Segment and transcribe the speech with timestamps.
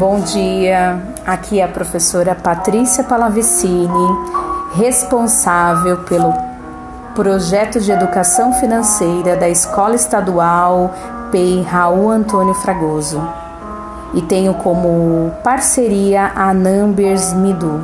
[0.00, 4.08] Bom dia, aqui é a professora Patrícia Palavicini,
[4.72, 6.32] responsável pelo
[7.14, 10.94] projeto de educação financeira da Escola Estadual
[11.30, 13.22] PEI Raul Antônio Fragoso.
[14.14, 17.78] E tenho como parceria a Numbers Midu.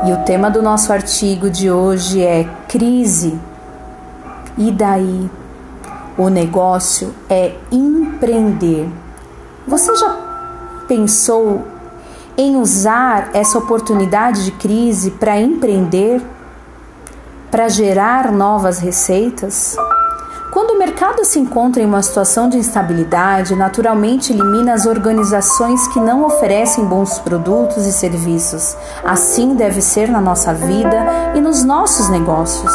[0.05, 3.39] E o tema do nosso artigo de hoje é crise.
[4.57, 5.31] E daí?
[6.17, 8.89] O negócio é empreender.
[9.65, 10.17] Você já
[10.85, 11.72] pensou
[12.37, 16.21] em usar essa oportunidade de crise para empreender,
[17.51, 19.75] para gerar novas receitas?
[20.53, 25.99] Quando o mercado se encontra em uma situação de instabilidade, naturalmente elimina as organizações que
[25.99, 28.77] não oferecem bons produtos e serviços.
[29.03, 32.71] Assim deve ser na nossa vida e nos nossos negócios.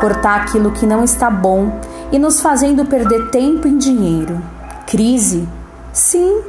[0.00, 1.70] Cortar aquilo que não está bom
[2.10, 4.42] e nos fazendo perder tempo e dinheiro.
[4.88, 5.48] Crise?
[5.92, 6.42] Sim.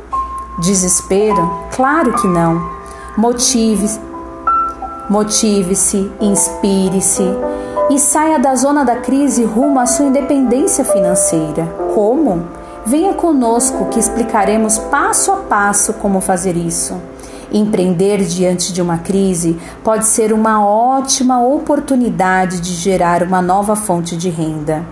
[0.59, 1.65] Desespero?
[1.71, 2.61] Claro que não.
[3.17, 3.99] Motive-se,
[5.09, 7.23] motive-se, inspire-se
[7.89, 11.65] e saia da zona da crise rumo à sua independência financeira.
[11.93, 12.47] Como?
[12.85, 16.95] Venha conosco que explicaremos passo a passo como fazer isso.
[17.51, 24.15] Empreender diante de uma crise pode ser uma ótima oportunidade de gerar uma nova fonte
[24.17, 24.85] de renda.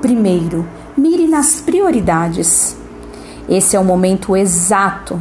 [0.00, 0.66] Primeiro,
[0.96, 2.77] mire nas prioridades.
[3.48, 5.18] Esse é o momento exato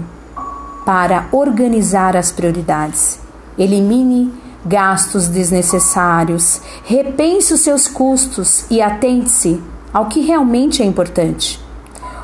[0.86, 3.20] para organizar as prioridades.
[3.58, 4.34] Elimine
[4.66, 9.62] gastos desnecessários, repense os seus custos e atente-se
[9.94, 11.60] ao que realmente é importante.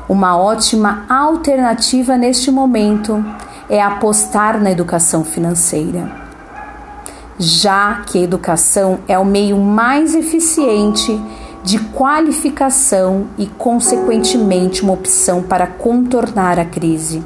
[0.06, 3.24] Uma ótima alternativa neste momento
[3.70, 6.12] é apostar na educação financeira,
[7.38, 11.18] já que a educação é o meio mais eficiente
[11.64, 17.22] de qualificação e, consequentemente, uma opção para contornar a crise.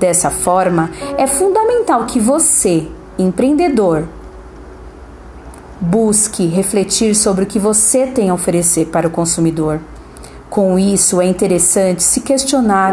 [0.00, 4.08] Dessa forma, é fundamental que você, empreendedor,
[5.80, 9.80] busque refletir sobre o que você tem a oferecer para o consumidor.
[10.50, 12.92] Com isso, é interessante se questionar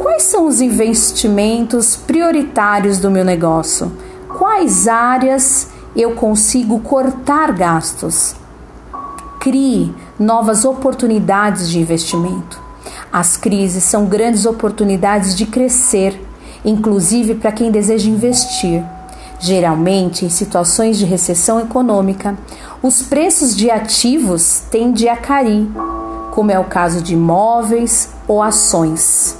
[0.00, 3.90] quais são os investimentos prioritários do meu negócio,
[4.38, 8.36] quais áreas eu consigo cortar gastos.
[9.48, 12.60] Crie novas oportunidades de investimento.
[13.10, 16.22] As crises são grandes oportunidades de crescer,
[16.62, 18.84] inclusive para quem deseja investir.
[19.40, 22.36] Geralmente, em situações de recessão econômica,
[22.82, 25.66] os preços de ativos tendem a cair,
[26.32, 29.34] como é o caso de imóveis ou ações.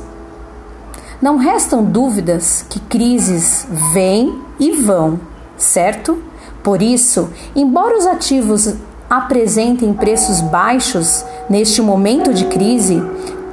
[1.20, 5.20] Não restam dúvidas que crises vêm e vão,
[5.58, 6.16] certo?
[6.62, 8.74] Por isso, embora os ativos
[9.08, 13.02] apresentem preços baixos neste momento de crise,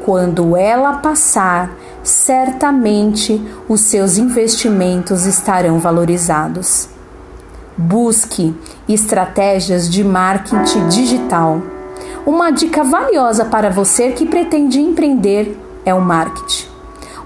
[0.03, 1.71] quando ela passar,
[2.03, 6.87] certamente os seus investimentos estarão valorizados.
[7.77, 8.55] Busque
[8.87, 11.61] estratégias de marketing digital.
[12.25, 16.67] Uma dica valiosa para você que pretende empreender é o marketing.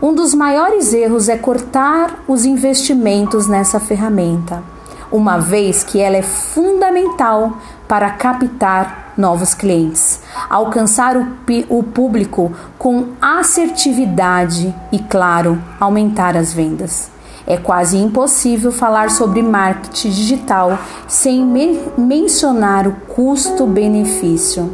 [0.02, 4.64] Um dos maiores erros é cortar os investimentos nessa ferramenta,
[5.12, 7.58] uma vez que ela é fundamental
[7.88, 11.28] para captar novos clientes, alcançar o,
[11.70, 17.12] o público com assertividade e, claro, aumentar as vendas.
[17.46, 20.78] É quase impossível falar sobre marketing digital
[21.08, 24.72] sem me mencionar o custo-benefício.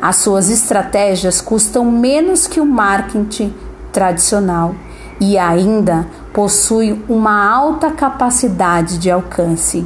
[0.00, 3.54] As suas estratégias custam menos que o marketing
[3.90, 4.74] tradicional
[5.20, 6.06] e ainda
[6.38, 9.84] possui uma alta capacidade de alcance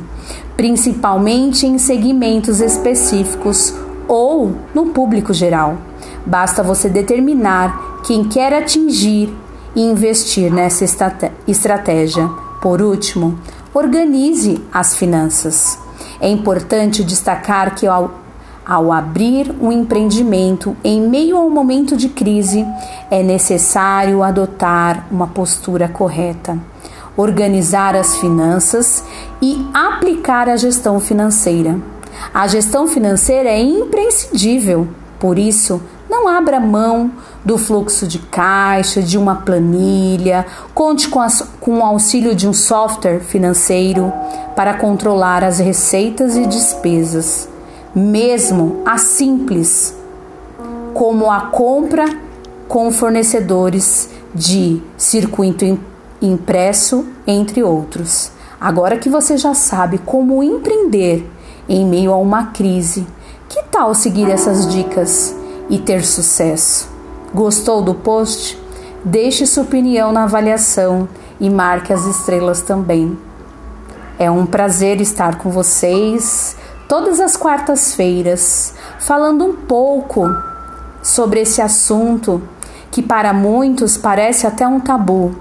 [0.54, 3.74] principalmente em segmentos específicos
[4.06, 5.78] ou no público geral.
[6.26, 9.34] Basta você determinar quem quer atingir
[9.74, 10.84] e investir nessa
[11.48, 12.28] estratégia.
[12.60, 13.38] Por último,
[13.72, 15.78] organize as finanças.
[16.20, 17.86] É importante destacar que
[18.64, 22.66] ao abrir um empreendimento em meio a um momento de crise,
[23.10, 26.58] é necessário adotar uma postura correta,
[27.16, 29.04] organizar as finanças
[29.40, 31.78] e aplicar a gestão financeira.
[32.32, 34.88] A gestão financeira é imprescindível,
[35.18, 37.10] por isso, não abra mão
[37.44, 40.44] do fluxo de caixa, de uma planilha,
[40.74, 44.12] conte com, as, com o auxílio de um software financeiro
[44.54, 47.48] para controlar as receitas e despesas,
[47.94, 49.94] mesmo as simples,
[50.94, 52.06] como a compra
[52.68, 55.78] com fornecedores de circuito
[56.20, 58.30] impresso, entre outros.
[58.60, 61.28] Agora que você já sabe como empreender
[61.68, 63.06] em meio a uma crise,
[63.48, 65.34] que tal seguir essas dicas?
[65.72, 66.86] e ter sucesso.
[67.34, 68.60] Gostou do post?
[69.02, 71.08] Deixe sua opinião na avaliação
[71.40, 73.18] e marque as estrelas também.
[74.18, 76.56] É um prazer estar com vocês
[76.92, 80.28] todas as quartas-feiras, falando um pouco
[81.02, 82.42] sobre esse assunto
[82.90, 85.34] que para muitos parece até um tabu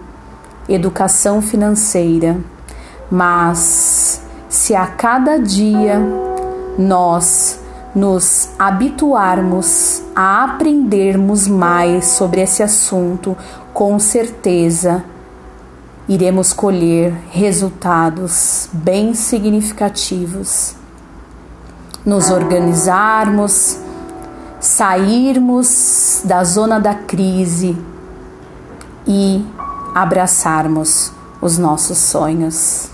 [0.70, 2.38] educação financeira.
[3.12, 6.00] Mas se a cada dia
[6.80, 7.60] nós
[7.94, 13.36] nos habituarmos a aprendermos mais sobre esse assunto,
[13.74, 15.04] com certeza
[16.08, 20.80] iremos colher resultados bem significativos.
[22.04, 23.78] Nos organizarmos,
[24.60, 27.78] sairmos da zona da crise
[29.06, 29.46] e
[29.94, 32.90] abraçarmos os nossos sonhos.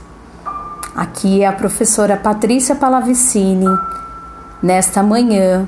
[0.95, 3.67] Aqui é a professora Patrícia Palavicini
[4.61, 5.67] nesta manhã,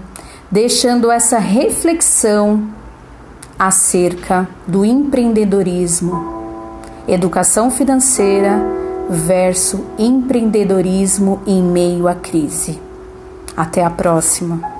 [0.51, 2.67] deixando essa reflexão
[3.57, 8.59] acerca do empreendedorismo, educação financeira
[9.09, 12.88] versus empreendedorismo em meio à crise.
[13.59, 14.78] Até a próxima!